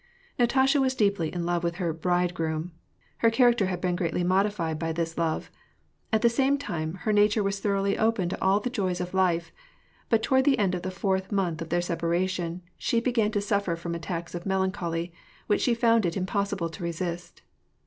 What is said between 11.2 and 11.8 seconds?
month of